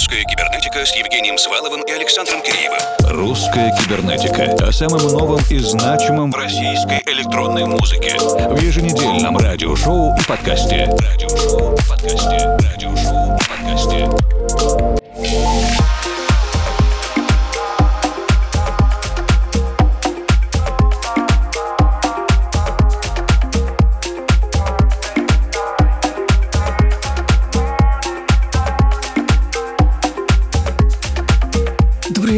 «Русская 0.00 0.24
кибернетика» 0.24 0.86
с 0.86 0.96
Евгением 0.96 1.36
Сваловым 1.36 1.82
и 1.82 1.90
Александром 1.90 2.40
Киреевым. 2.40 2.78
«Русская 3.10 3.70
кибернетика» 3.76 4.66
о 4.66 4.72
самом 4.72 5.02
новом 5.08 5.40
и 5.50 5.58
значимом 5.58 6.32
российской 6.32 7.02
электронной 7.04 7.66
музыке. 7.66 8.16
В 8.18 8.58
еженедельном 8.62 9.36
радиошоу 9.36 10.16
и 10.16 10.22
подкасте. 10.26 10.86
Радиошоу 10.86 11.74
и 11.74 11.86
подкасте. 11.86 12.58
Радиошоу 12.72 13.36
и 13.36 13.46
подкасте. 13.46 14.29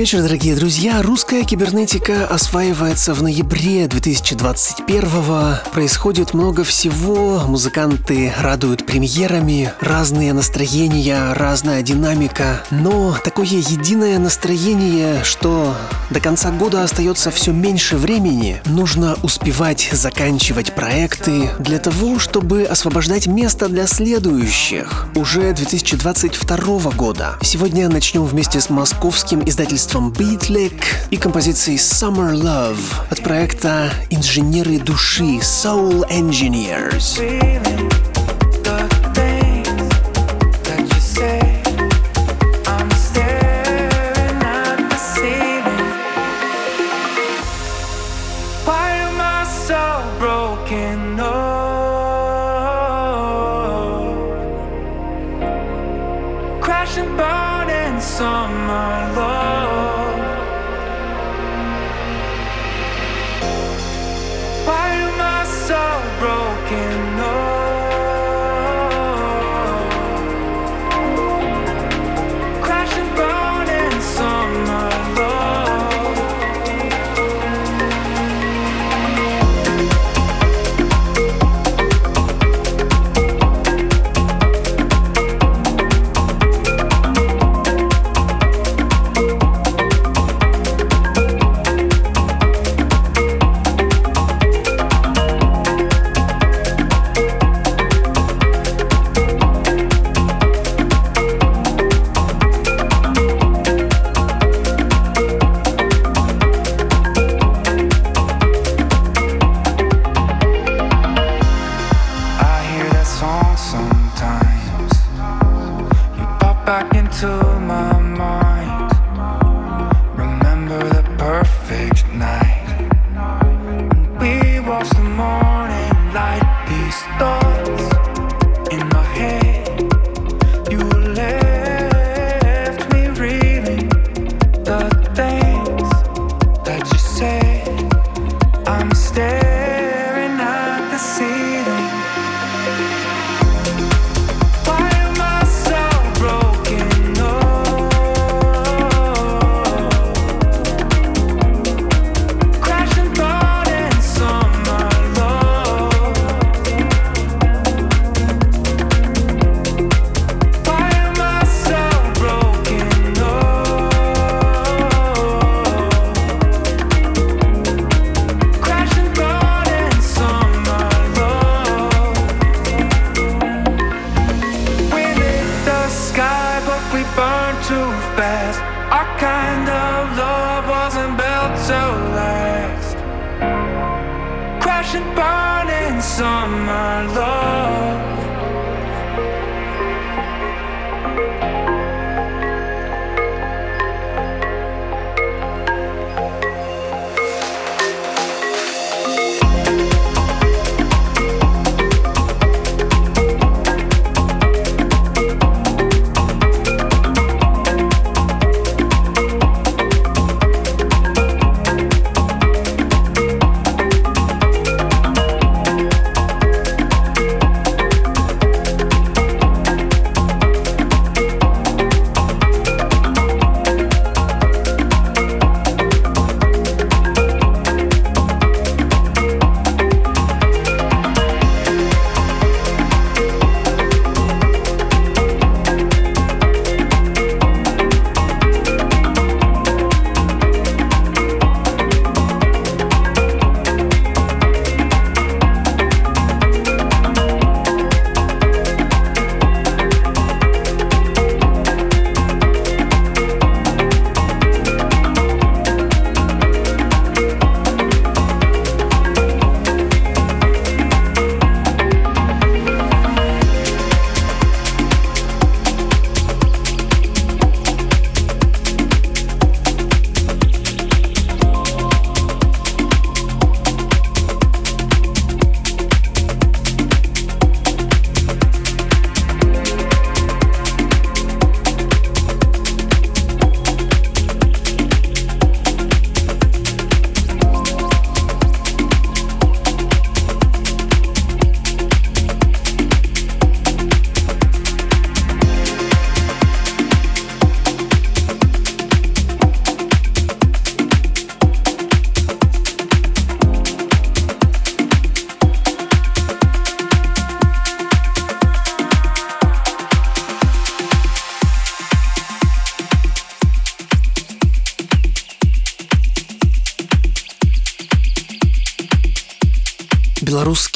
Вечер, 0.03 0.21
дорогие 0.21 0.57
друзья. 0.57 1.01
Русская 1.01 1.45
кибернетика 1.45 2.27
осваивается 2.27 3.15
в 3.15 3.23
ноябре 3.23 3.85
2021-го. 3.85 5.71
Происходит 5.71 6.35
много 6.35 6.65
всего. 6.65 7.45
Музыканты 7.47 8.33
радуют 8.37 8.85
премьерами, 8.85 9.73
разные 9.81 10.33
настроения, 10.33 11.33
разная 11.35 11.83
динамика. 11.83 12.65
Но 12.73 13.17
такое 13.23 13.47
единое 13.47 14.19
настроение, 14.19 15.23
что 15.23 15.77
до 16.11 16.19
конца 16.19 16.51
года 16.51 16.83
остается 16.83 17.31
все 17.31 17.53
меньше 17.53 17.97
времени. 17.97 18.61
Нужно 18.65 19.17
успевать 19.23 19.89
заканчивать 19.93 20.75
проекты 20.75 21.49
для 21.61 21.79
того, 21.79 22.19
чтобы 22.19 22.65
освобождать 22.65 23.29
место 23.29 23.69
для 23.69 23.87
следующих. 23.87 25.07
Уже 25.15 25.53
2022 25.53 26.91
года. 26.91 27.37
Сегодня 27.41 27.89
начнем 27.89 28.25
вместе 28.25 28.61
с 28.61 28.69
московским 28.69 29.49
издательством 29.49 29.92
творчеством 29.93 30.11
Beatlick 30.11 30.83
и 31.11 31.17
композицией 31.17 31.77
Summer 31.77 32.33
Love 32.33 32.79
от 33.11 33.23
проекта 33.23 33.93
«Инженеры 34.11 34.79
души» 34.79 35.39
Soul 35.41 36.09
Engineers. 36.09 38.12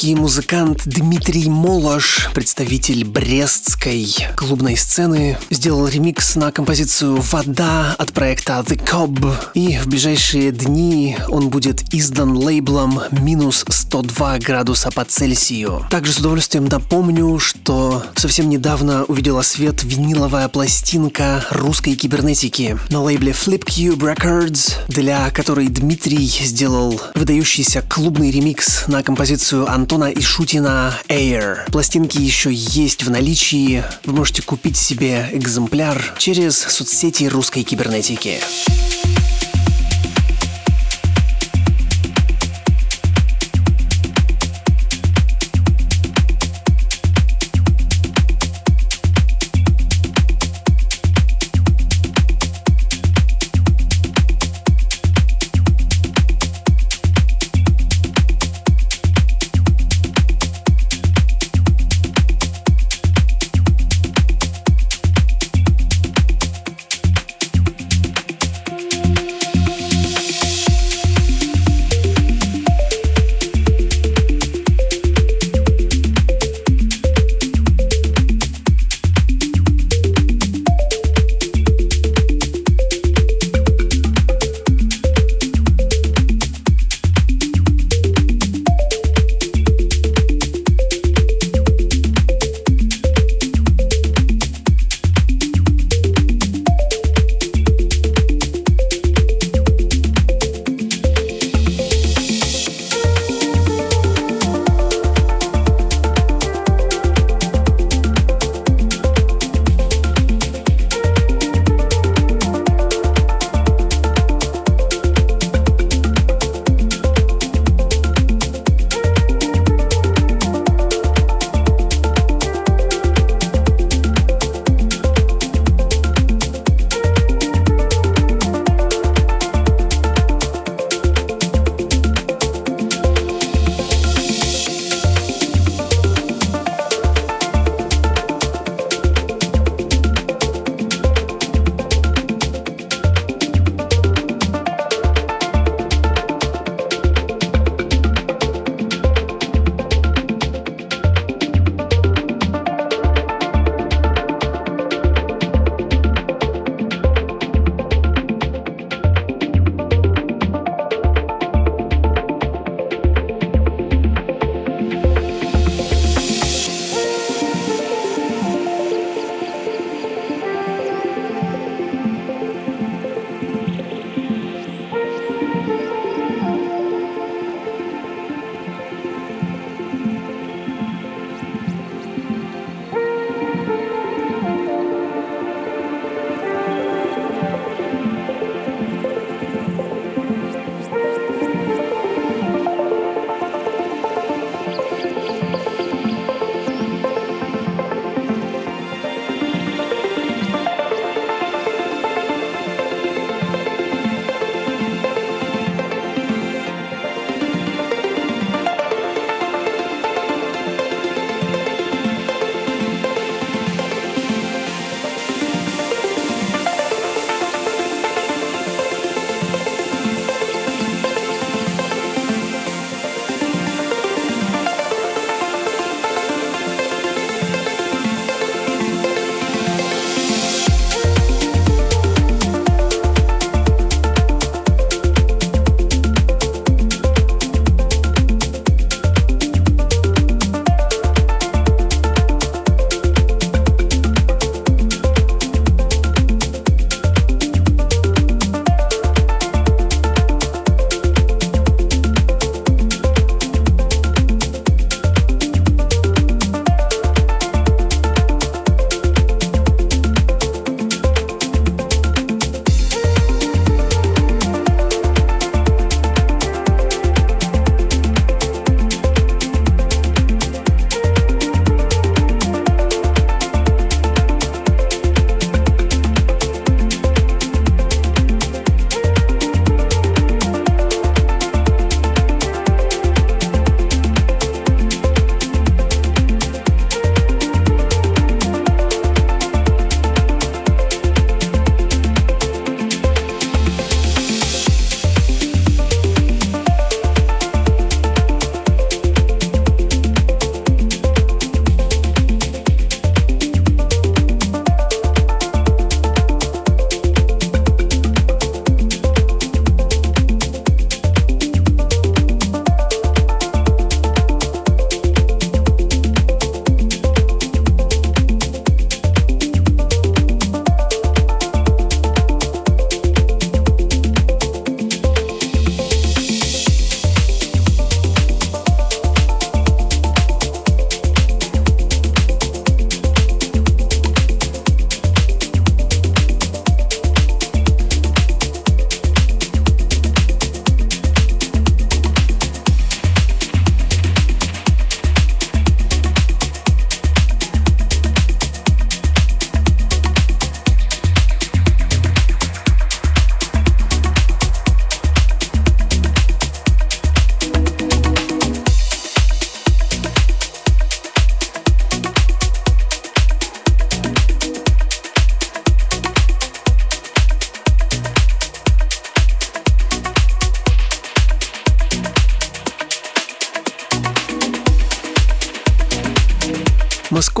Белорусский 0.07 0.16
музыкант 0.27 0.81
Дмитрий 0.83 1.47
Молош, 1.47 2.27
представитель 2.33 3.05
брестской 3.05 4.05
клубной 4.35 4.75
сцены, 4.75 5.37
сделал 5.49 5.87
ремикс 5.87 6.35
на 6.35 6.51
композицию 6.51 7.21
«Вода» 7.31 7.95
от 7.97 8.11
проекта 8.11 8.61
The 8.67 8.77
Cob. 8.77 9.33
И 9.53 9.77
в 9.77 9.87
ближайшие 9.87 10.51
дни 10.51 11.15
он 11.29 11.47
будет 11.47 11.93
издан 11.93 12.35
лейблом 12.35 12.99
«Минус 13.11 13.63
102 13.69 14.39
градуса 14.39 14.91
по 14.91 15.05
Цельсию». 15.05 15.87
Также 15.89 16.11
с 16.11 16.17
удовольствием 16.17 16.65
напомню, 16.65 17.39
что 17.39 18.03
совсем 18.17 18.49
недавно 18.49 19.05
увидела 19.05 19.43
свет 19.43 19.81
виниловая 19.85 20.49
пластинка 20.49 21.45
русской 21.51 21.95
кибернетики 21.95 22.77
на 22.89 23.01
лейбле 23.01 23.31
Flipcube 23.31 23.99
Records, 23.99 24.73
для 24.89 25.29
которой 25.29 25.69
Дмитрий 25.69 26.27
сделал 26.27 26.99
выдающийся 27.15 27.81
клубный 27.81 28.29
ремикс 28.29 28.89
на 28.89 29.03
композицию 29.03 29.71
Антона 29.71 30.16
Ишутина 30.19 30.97
Air. 31.09 31.69
Пластинки 31.71 32.17
еще 32.17 32.49
есть 32.51 33.03
в 33.03 33.11
наличии, 33.11 33.83
вы 34.03 34.13
можете 34.13 34.41
купить 34.41 34.75
себе 34.75 35.29
экземпляр 35.31 36.15
через 36.17 36.57
соцсети 36.57 37.25
русской 37.25 37.61
кибернетики. 37.61 38.39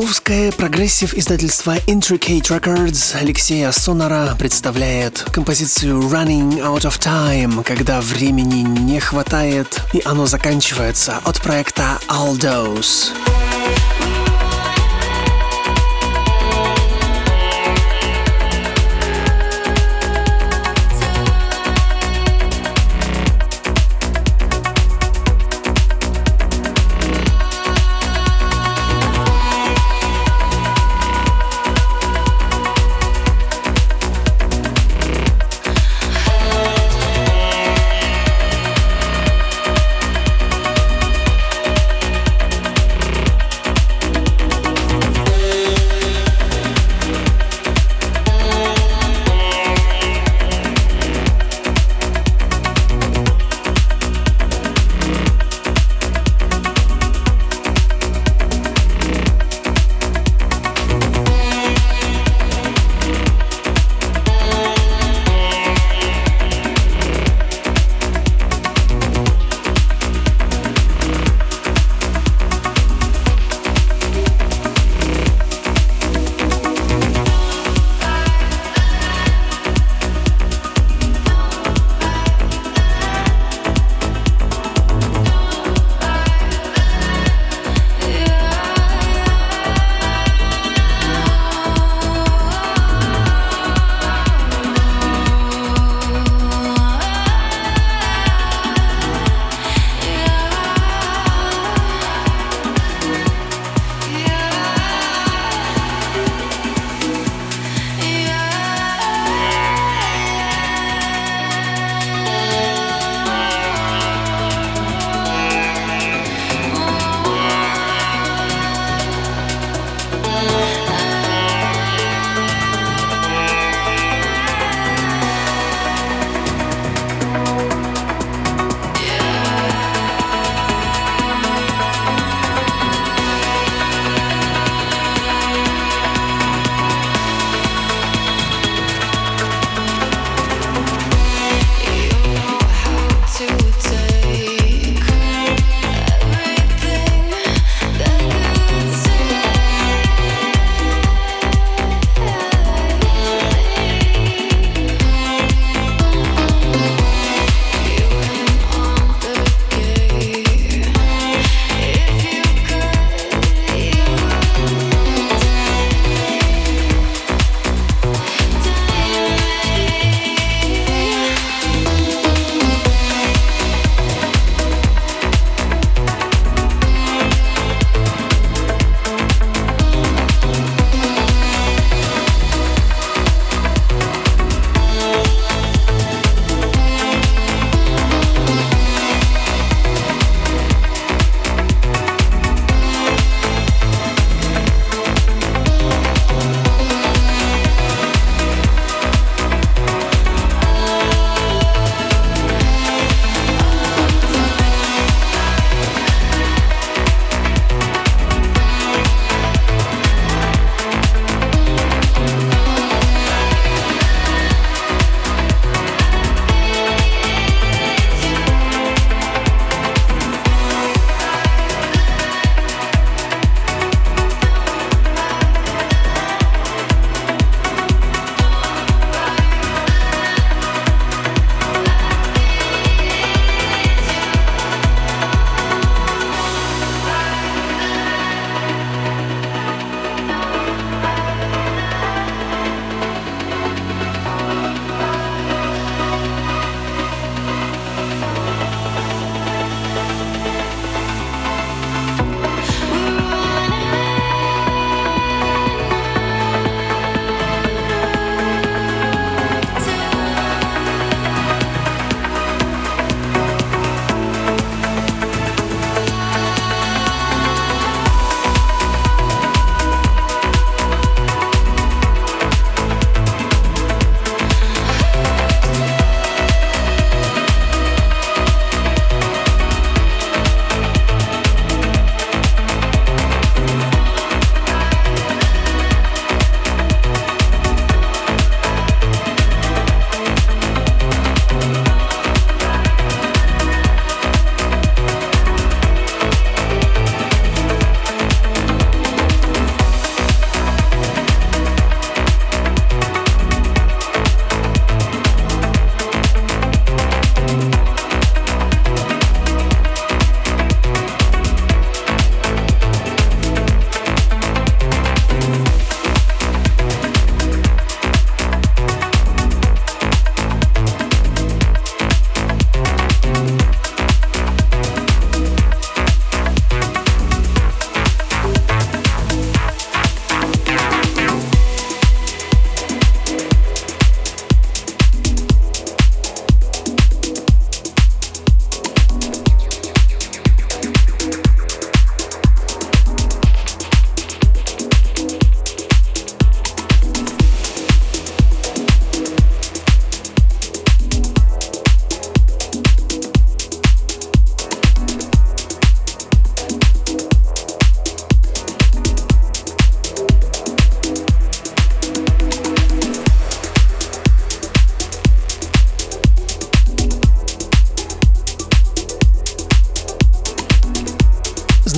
Московское 0.07 0.53
прогрессив 0.53 1.13
издательство 1.15 1.75
Intricate 1.79 2.43
Records 2.43 3.13
Алексея 3.13 3.73
Сонара 3.73 4.33
представляет 4.39 5.25
композицию 5.33 5.99
Running 5.99 6.61
Out 6.61 6.83
of 6.83 6.97
Time, 6.97 7.61
когда 7.65 7.99
времени 7.99 8.61
не 8.61 9.01
хватает 9.01 9.81
и 9.91 10.01
оно 10.05 10.25
заканчивается 10.25 11.17
от 11.25 11.41
проекта 11.41 11.99
Aldos. 12.07 13.11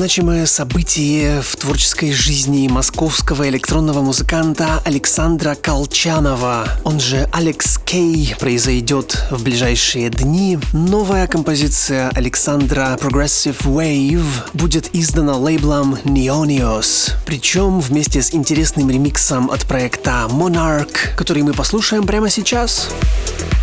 Значимое 0.10 0.48
событие 0.48 1.40
в 1.44 1.56
творческой 1.56 2.12
жизни 2.14 2.68
московского 2.68 3.48
электронного 3.48 4.02
музыканта 4.02 4.82
Александра 4.84 5.54
Колчанова, 5.54 6.68
он 6.84 7.00
же 7.00 7.30
Алекс 7.32 7.78
Кей, 7.78 8.36
произойдет 8.40 9.28
в 9.30 9.44
ближайшие 9.44 10.10
дни. 10.10 10.58
Новая 10.74 11.28
композиция 11.28 12.10
Александра 12.16 12.98
Progressive 13.00 13.62
Wave 13.66 14.26
будет 14.56 14.90
издана 14.94 15.38
лейблом 15.38 15.94
Neonios, 16.06 17.12
причем 17.28 17.80
вместе 17.80 18.24
с 18.24 18.34
интересным 18.34 18.90
ремиксом 18.90 19.52
от 19.52 19.64
проекта 19.66 20.26
Monarch, 20.28 21.14
который 21.18 21.44
мы 21.44 21.54
послушаем 21.54 22.08
прямо 22.08 22.32
сейчас. 22.32 22.90
Сейчас. 22.90 23.59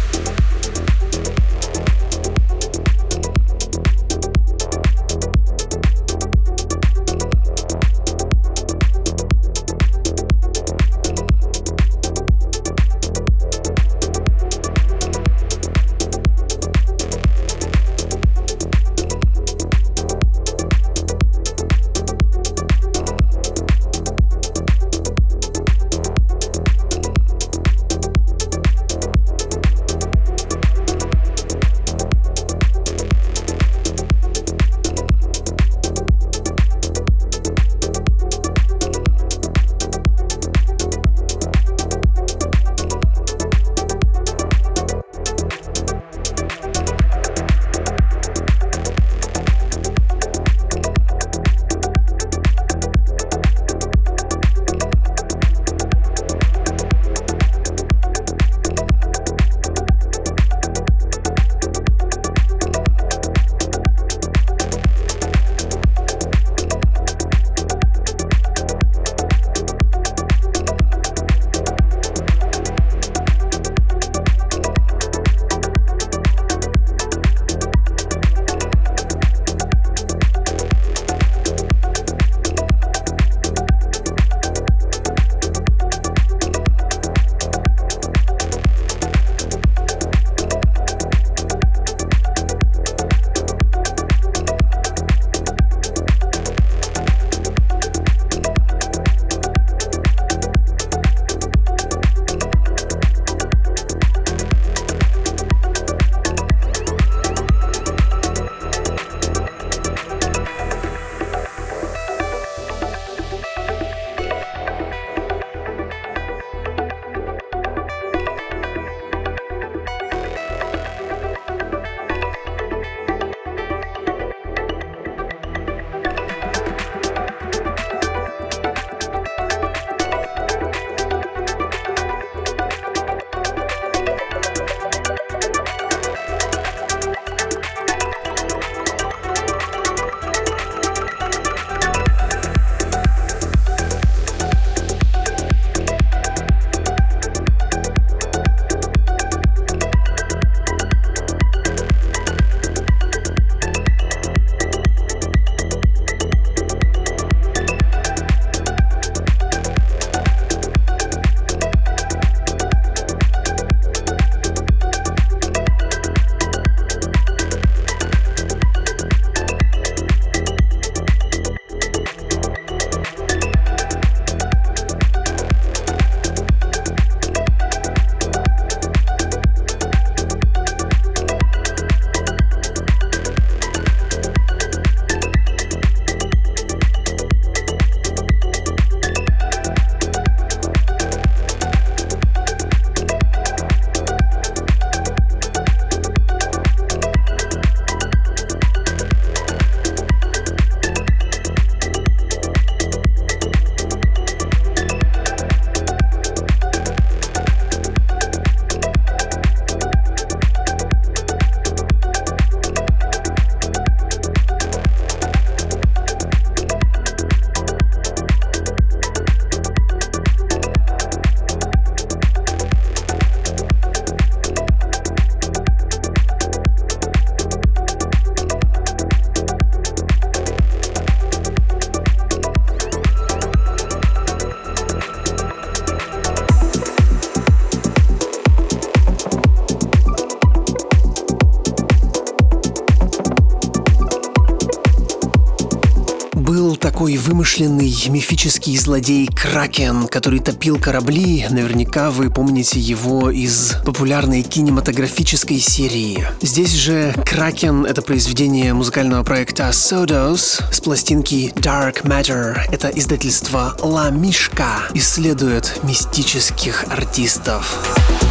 Вымышленный 247.58 248.10
мифический 248.10 248.76
злодей 248.76 249.28
Кракен, 249.28 250.08
который 250.08 250.40
топил 250.40 250.78
корабли. 250.78 251.46
Наверняка 251.48 252.10
вы 252.10 252.30
помните 252.30 252.78
его 252.78 253.30
из 253.30 253.76
популярной 253.84 254.42
кинематографической 254.42 255.58
серии. 255.58 256.26
Здесь 256.42 256.72
же 256.72 257.14
Кракен— 257.24 257.84
это 257.86 258.02
произведение 258.02 258.74
музыкального 258.74 259.22
проекта 259.22 259.70
Sodos 259.70 260.62
с 260.70 260.80
пластинки 260.80 261.52
Dark 261.56 262.02
Matter. 262.02 262.58
Это 262.70 262.88
издательство 262.88 263.76
La 263.80 264.10
Мишка 264.10 264.88
исследует 264.94 265.78
мистических 265.82 266.84
артистов. 266.90 268.25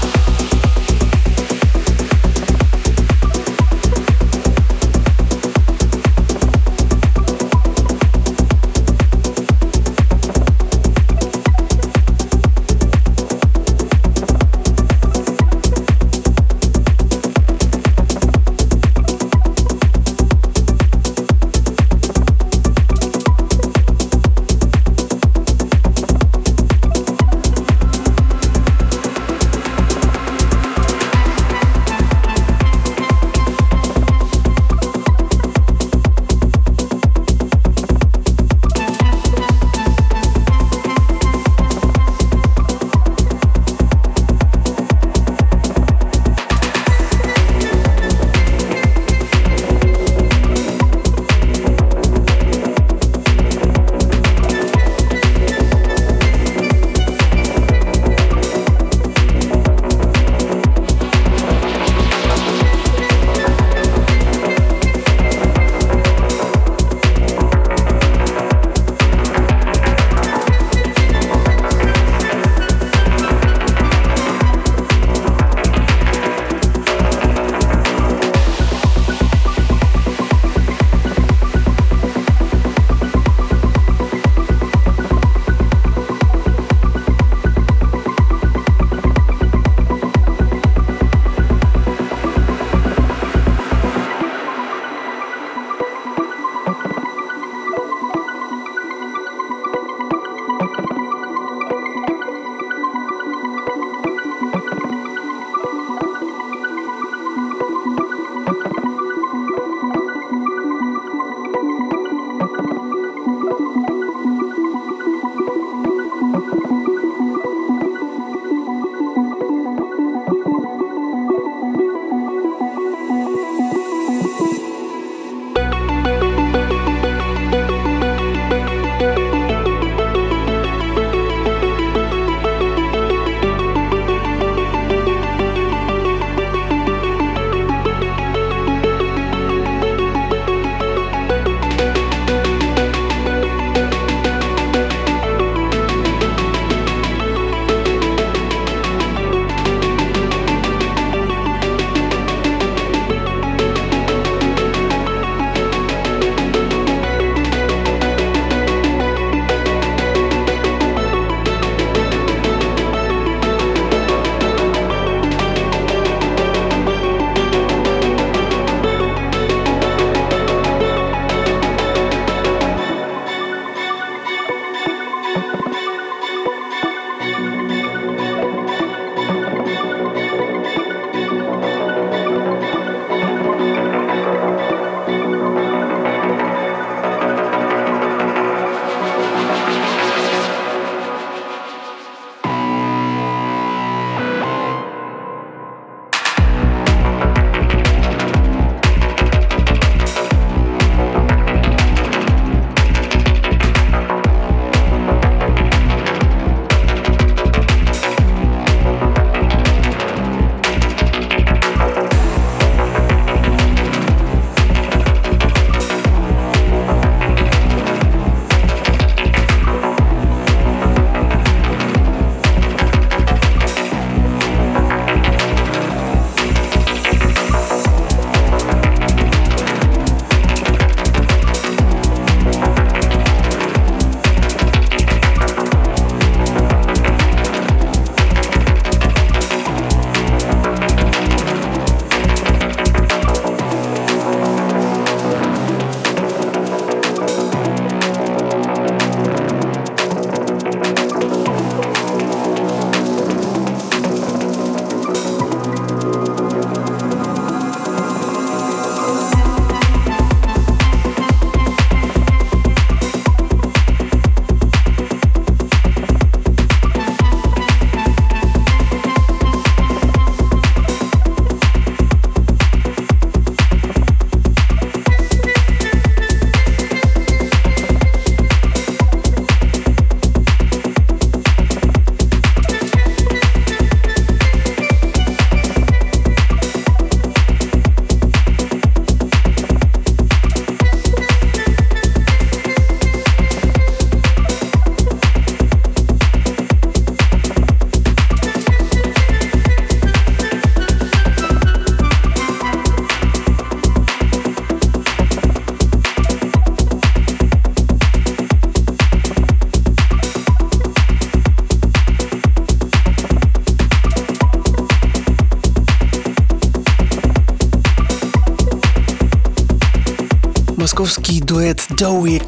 Dowie 321.98 322.42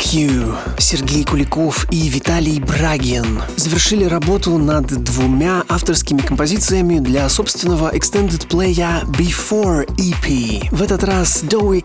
Сергей 0.77 1.23
Куликов 1.23 1.87
и 1.89 2.09
Виталий 2.09 2.59
Брагин 2.59 3.41
завершили 3.55 4.03
работу 4.03 4.57
над 4.57 4.87
двумя 4.87 5.63
авторскими 5.69 6.19
композициями 6.21 6.99
для 6.99 7.29
собственного 7.29 7.95
extended 7.95 8.45
play 8.49 8.75
Before 9.05 9.85
EP. 9.95 10.67
В 10.71 10.81
этот 10.81 11.03
раз 11.05 11.43
Dowie 11.43 11.81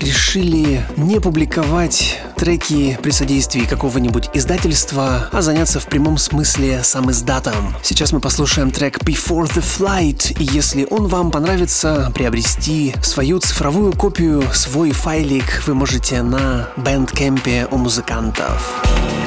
решили 0.00 0.86
не 0.96 1.20
публиковать 1.20 2.22
треки 2.34 2.98
при 3.02 3.10
содействии 3.10 3.64
какого-нибудь 3.64 4.30
издательства, 4.34 5.28
а 5.32 5.42
заняться 5.42 5.80
в 5.80 5.86
прямом 5.86 6.18
смысле 6.18 6.82
сам 6.82 7.10
издатом. 7.10 7.74
Сейчас 7.82 8.12
мы 8.12 8.20
послушаем 8.20 8.70
трек 8.70 8.98
Before 8.98 9.50
the 9.50 9.62
Flight, 9.62 10.36
и 10.38 10.44
если 10.44 10.86
он 10.90 11.06
вам 11.06 11.30
понравится, 11.30 12.12
приобрести 12.14 12.94
свою 13.02 13.38
цифровую 13.38 13.92
копию, 13.92 14.42
свой 14.52 14.92
файлик 14.92 15.62
вы 15.66 15.74
можете 15.74 16.22
на 16.22 16.68
бэндкемпе 16.76 17.68
у 17.70 17.78
музыкантов. 17.78 19.23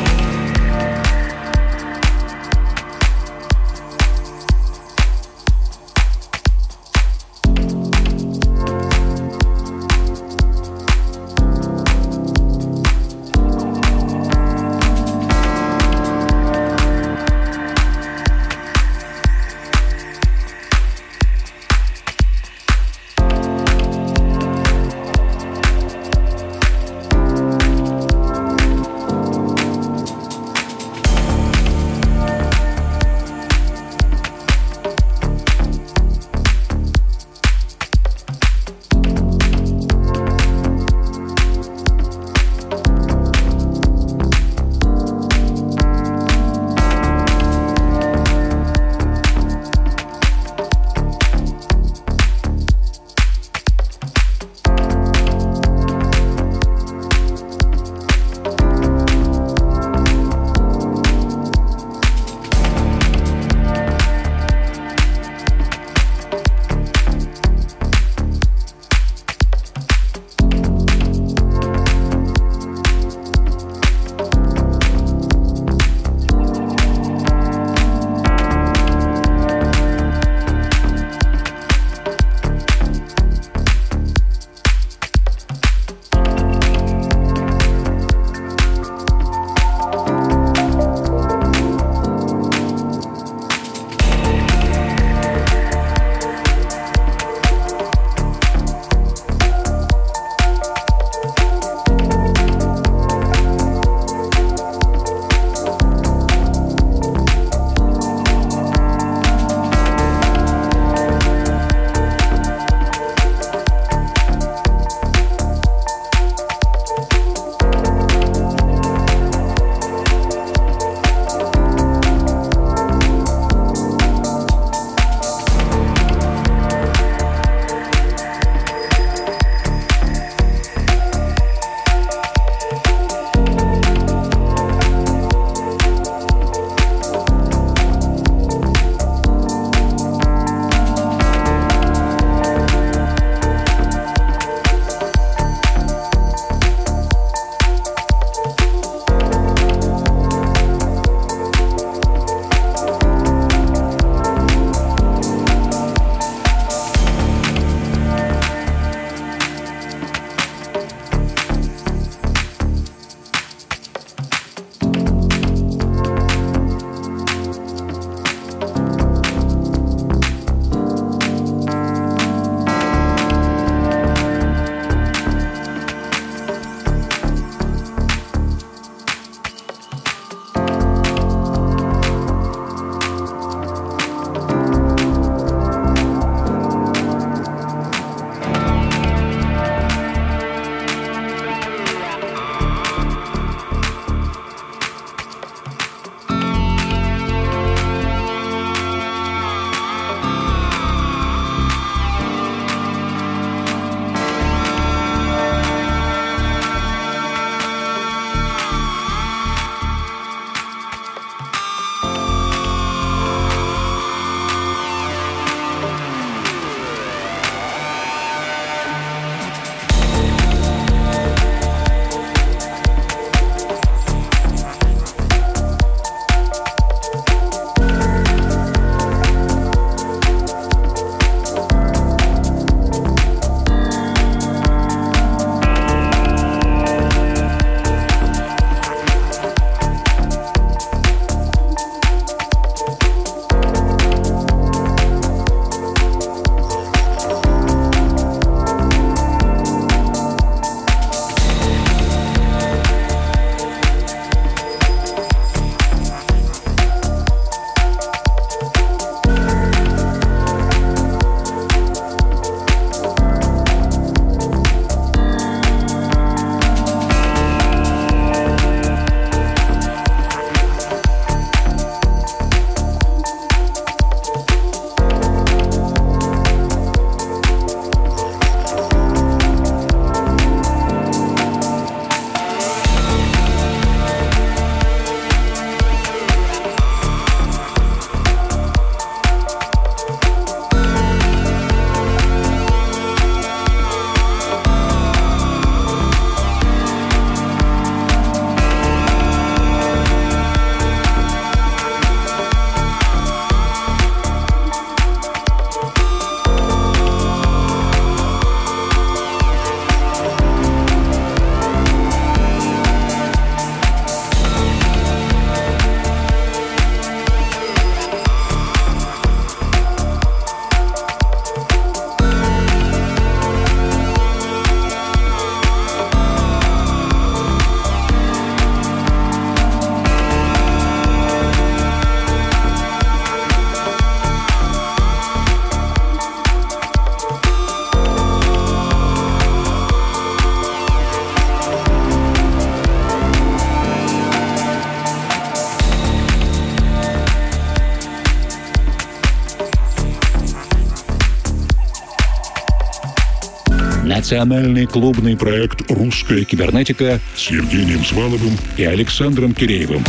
Национальный 354.28 354.86
клубный 354.86 355.38
проект 355.38 355.90
«Русская 355.90 356.44
кибернетика» 356.44 357.22
с 357.38 357.50
Евгением 357.50 358.04
Сваловым 358.04 358.58
и 358.76 358.84
Александром 358.84 359.54
Киреевым. 359.54 360.04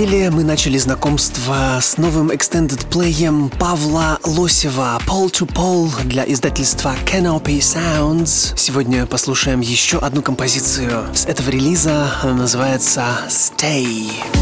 Неделе 0.00 0.30
мы 0.30 0.44
начали 0.44 0.78
знакомство 0.78 1.78
с 1.78 1.98
новым 1.98 2.30
extended 2.30 2.86
плеем 2.88 3.50
Павла 3.50 4.18
Лосева 4.24 4.98
«Pole 5.06 5.30
to 5.30 5.46
Pole» 5.46 5.90
для 6.04 6.24
издательства 6.24 6.94
Canopy 7.04 7.58
Sounds. 7.58 8.56
Сегодня 8.56 9.04
послушаем 9.04 9.60
еще 9.60 9.98
одну 9.98 10.22
композицию 10.22 11.04
с 11.14 11.26
этого 11.26 11.50
релиза. 11.50 12.14
Она 12.22 12.34
называется 12.34 13.04
«Stay». 13.28 14.39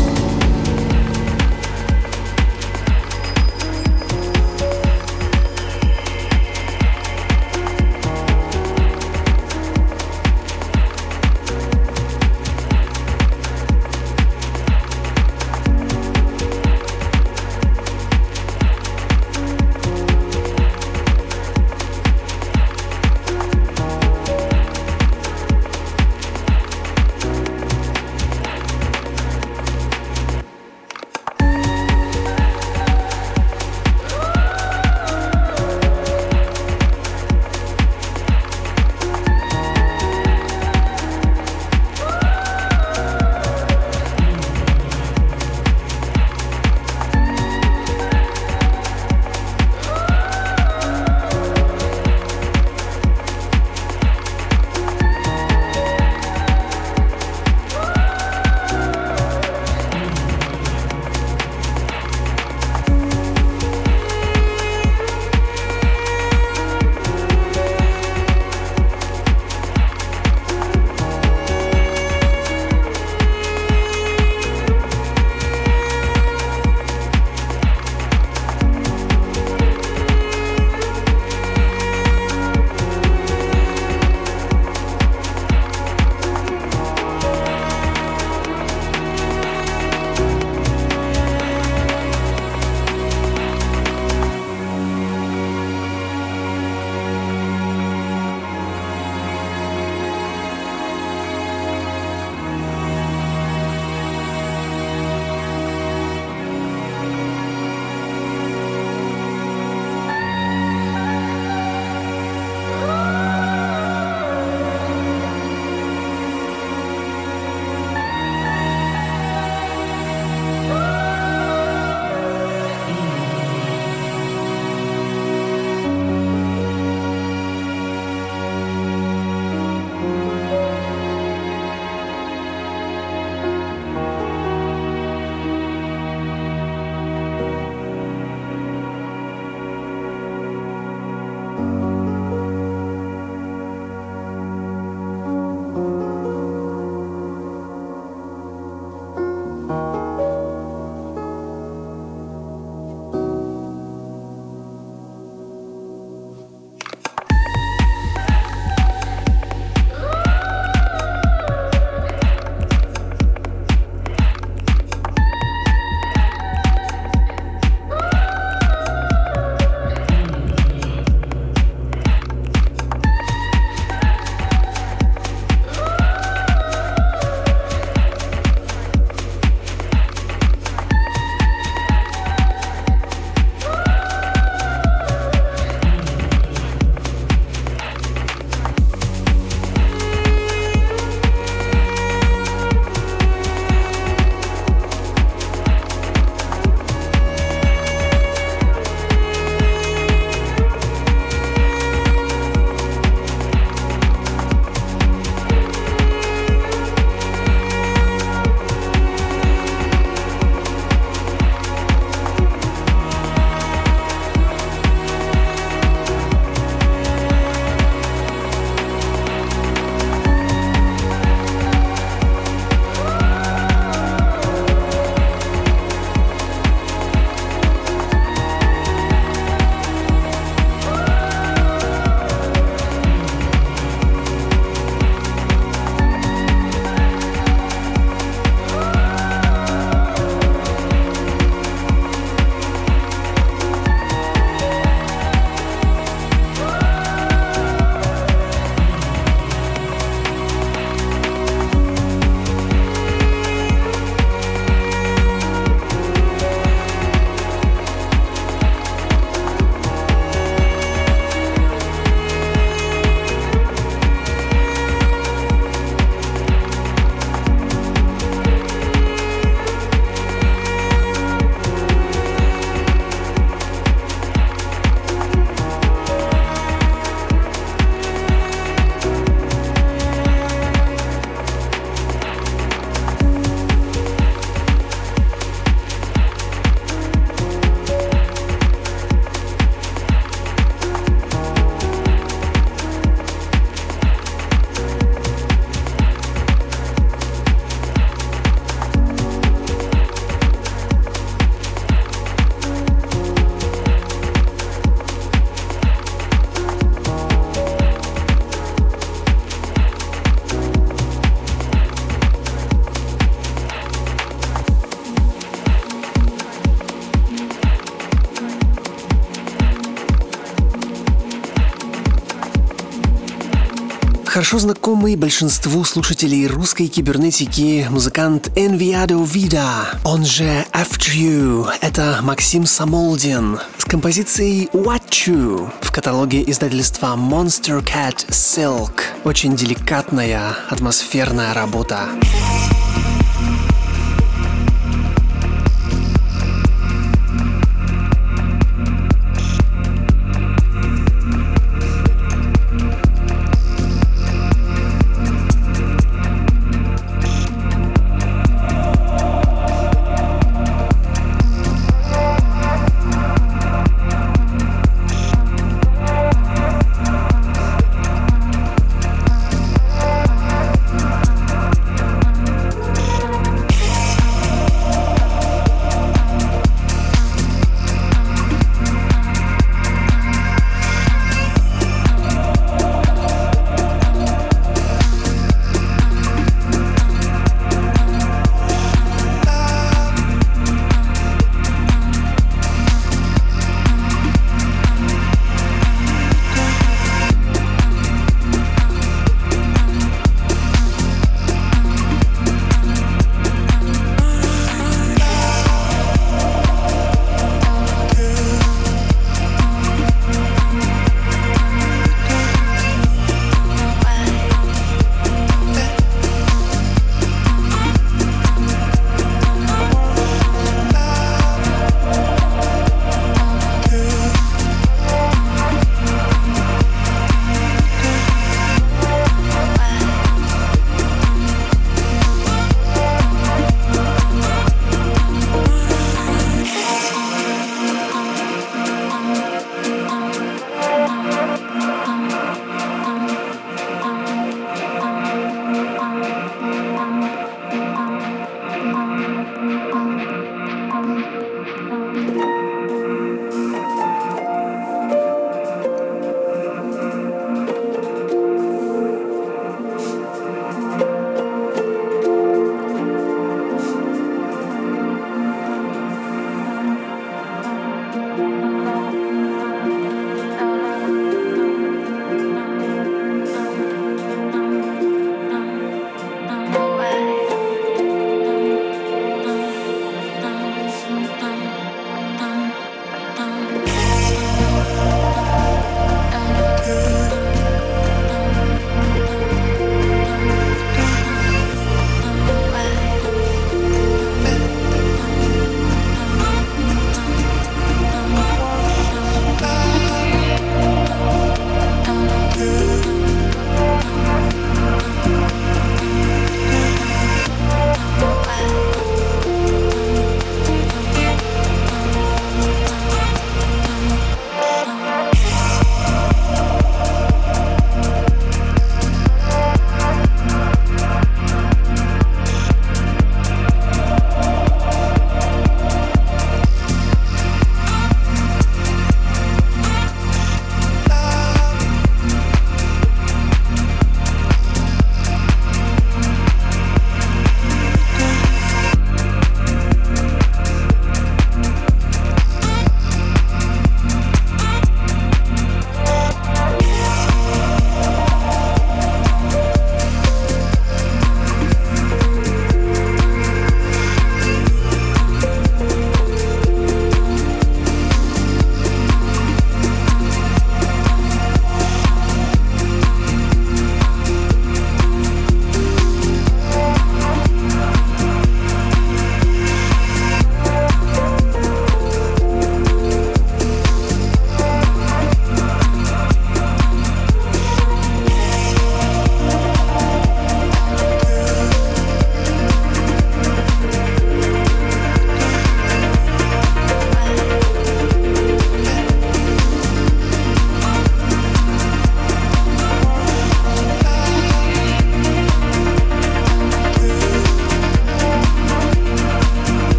Хорошо 324.49 324.65
знакомый 324.65 325.15
большинству 325.15 325.85
слушателей 325.85 326.47
русской 326.47 326.87
кибернетики 326.87 327.87
музыкант 327.91 328.49
Enviado 328.55 329.23
Vida, 329.23 329.99
он 330.05 330.25
же 330.25 330.65
After 330.73 331.15
You, 331.15 331.71
это 331.83 332.21
Максим 332.23 332.65
Самолдин 332.65 333.59
с 333.77 333.85
композицией 333.85 334.71
What 334.73 335.11
You 335.27 335.71
в 335.83 335.93
каталоге 335.93 336.51
издательства 336.51 337.15
Monster 337.15 337.85
Cat 337.85 338.27
Silk. 338.31 339.03
Очень 339.25 339.55
деликатная, 339.55 340.57
атмосферная 340.71 341.53
работа. 341.53 342.07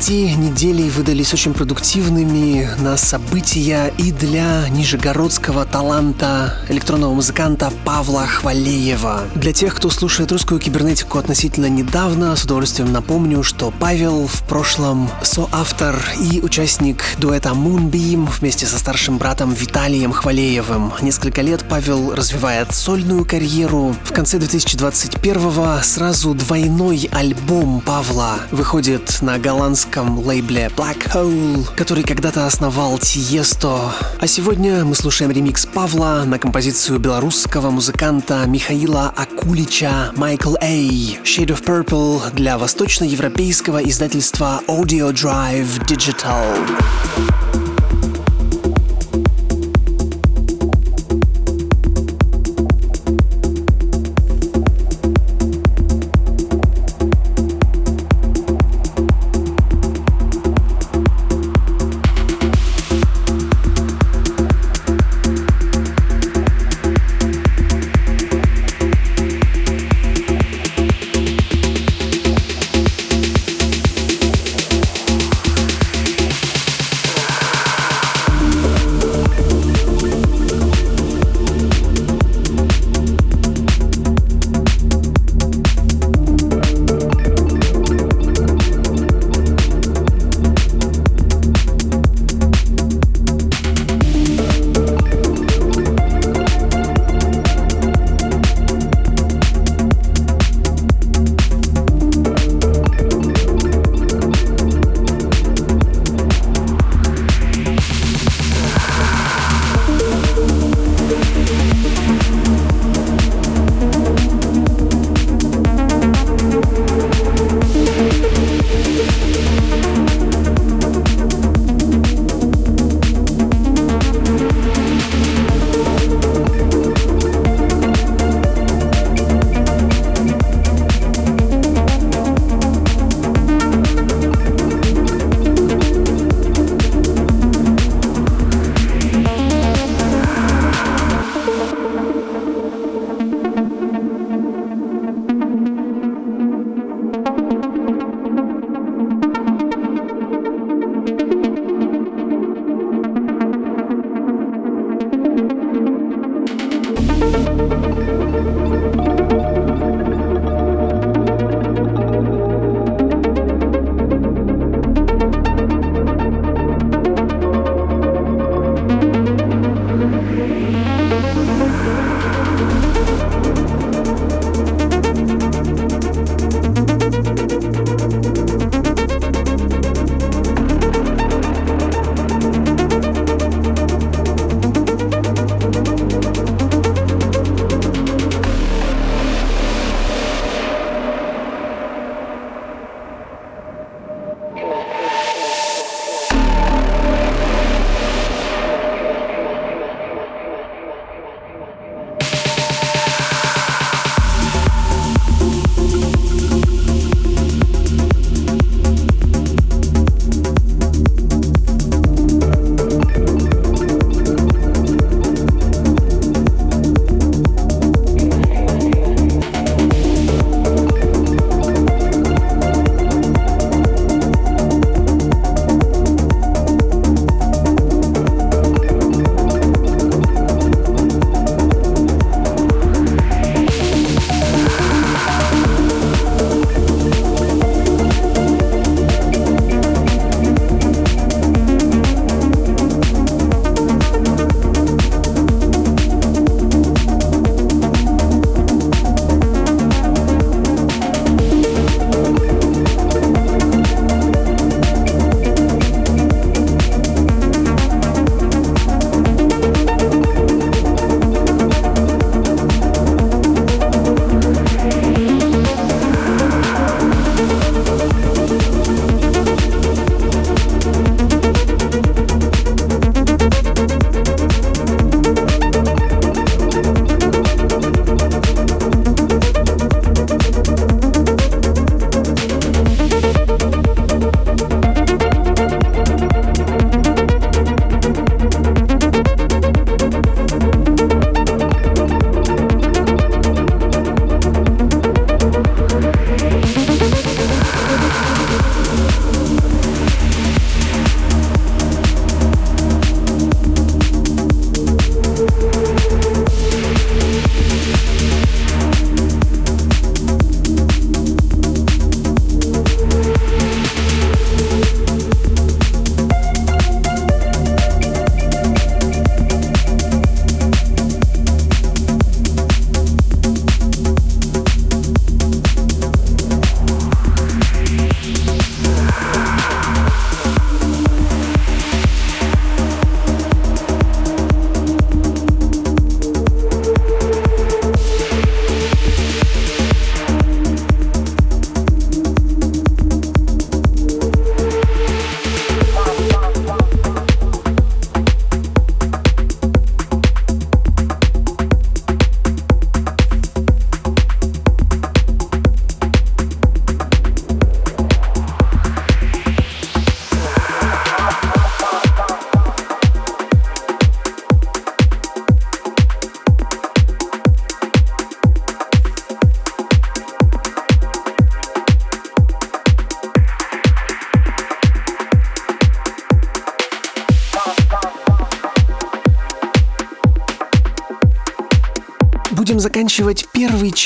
Эти 0.00 0.32
недели 0.36 0.88
выдались 0.88 1.34
очень 1.34 1.54
продуктивными 1.54 2.70
на 2.78 2.96
события 2.96 3.92
и 3.98 4.12
для 4.12 4.68
нижегородского 4.68 5.64
таланта 5.64 6.54
электронного 6.68 7.14
музыканта 7.14 7.72
Павла 7.84 8.24
Хвалеева. 8.24 9.24
Для 9.34 9.52
тех, 9.52 9.74
кто 9.74 9.90
слушает 9.90 10.30
русскую 10.30 10.60
кибернетику 10.60 11.18
относительно 11.18 11.66
недавно, 11.66 12.36
с 12.36 12.44
удовольствием 12.44 12.92
напомню, 12.92 13.42
что 13.42 13.72
Павел 13.76 14.28
в 14.28 14.40
прошлом 14.44 15.10
соавтор 15.24 16.00
и 16.20 16.40
участник 16.42 17.02
дуэта 17.18 17.48
Moonbeam 17.48 18.28
вместе 18.38 18.66
со 18.66 18.78
старшим 18.78 19.18
братом 19.18 19.52
Виталием 19.52 20.12
Хвалеевым. 20.12 20.92
Несколько 21.02 21.42
лет 21.42 21.64
Павел 21.68 22.14
развивает 22.14 22.72
сольную 22.72 23.24
карьеру. 23.24 23.96
В 24.04 24.12
конце 24.12 24.38
2021-го 24.38 25.82
сразу 25.82 26.34
двойной 26.34 27.08
альбом 27.10 27.80
Павла 27.80 28.36
выходит 28.52 29.20
на 29.22 29.38
голландском 29.38 29.87
британском 29.88 30.18
лейбле 30.26 30.70
Black 30.76 31.10
Hole, 31.14 31.66
который 31.76 32.02
когда-то 32.02 32.46
основал 32.46 32.98
Тиесто. 32.98 33.92
А 34.18 34.26
сегодня 34.26 34.84
мы 34.84 34.94
слушаем 34.94 35.30
ремикс 35.30 35.66
Павла 35.66 36.24
на 36.26 36.38
композицию 36.38 36.98
белорусского 36.98 37.70
музыканта 37.70 38.44
Михаила 38.46 39.12
Акулича 39.16 40.12
Michael 40.14 40.56
A. 40.60 41.22
Shade 41.24 41.56
of 41.56 41.64
Purple 41.64 42.34
для 42.34 42.58
восточноевропейского 42.58 43.82
издательства 43.82 44.60
Audio 44.68 45.10
Drive 45.12 45.80
Digital. 45.86 47.37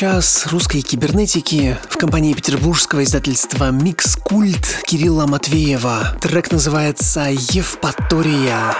Час 0.03 0.49
русской 0.51 0.81
кибернетики 0.81 1.79
в 1.89 1.97
компании 1.97 2.35
петербургского 2.35 3.05
издательства 3.05 3.71
Микс 3.71 4.17
Культ 4.17 4.83
Кирилла 4.85 5.29
Матвеева. 5.29 6.19
Трек 6.21 6.51
называется 6.51 7.29
«Евпатория». 7.31 8.75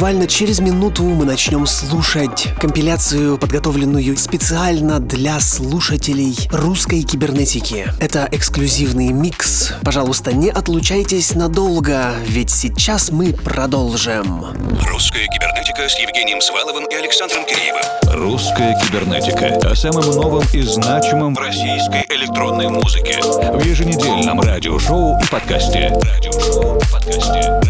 Буквально 0.00 0.26
через 0.26 0.60
минуту 0.60 1.02
мы 1.02 1.26
начнем 1.26 1.66
слушать 1.66 2.48
компиляцию, 2.58 3.36
подготовленную 3.36 4.16
специально 4.16 4.98
для 4.98 5.38
слушателей 5.40 6.48
русской 6.50 7.02
кибернетики. 7.02 7.92
Это 8.00 8.26
эксклюзивный 8.32 9.08
микс. 9.08 9.74
Пожалуйста, 9.82 10.32
не 10.32 10.48
отлучайтесь 10.48 11.34
надолго, 11.34 12.14
ведь 12.26 12.48
сейчас 12.48 13.10
мы 13.10 13.34
продолжим. 13.34 14.46
Русская 14.90 15.26
кибернетика 15.26 15.86
с 15.86 15.98
Евгением 15.98 16.40
Сваловым 16.40 16.86
и 16.86 16.94
Александром 16.94 17.44
Киреевым. 17.44 17.82
Русская 18.04 18.80
кибернетика. 18.80 19.70
О 19.70 19.74
самом 19.74 20.06
новом 20.12 20.44
и 20.54 20.62
значимом 20.62 21.34
в 21.34 21.38
российской 21.38 22.06
электронной 22.08 22.68
музыке. 22.68 23.20
В 23.20 23.62
еженедельном 23.62 24.40
радиошоу 24.40 25.20
и 25.20 25.26
подкасте. 25.30 25.92
Радиошоу 26.02 26.78
и 26.78 26.90
подкасте. 26.90 27.20
Радиошоу 27.20 27.50
и 27.50 27.60
подкасте. 27.60 27.69